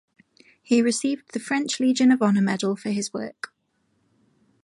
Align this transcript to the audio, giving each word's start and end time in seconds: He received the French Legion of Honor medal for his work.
He 0.63 0.81
received 0.81 1.31
the 1.31 1.39
French 1.39 1.79
Legion 1.79 2.11
of 2.11 2.23
Honor 2.23 2.41
medal 2.41 2.75
for 2.75 2.89
his 2.89 3.13
work. 3.13 3.53